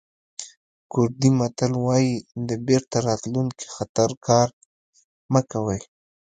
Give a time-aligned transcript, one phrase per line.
[0.91, 2.13] کوردي متل وایي
[2.47, 4.47] د بېرته راتلونکي خطر کار
[5.33, 5.81] مه کوئ.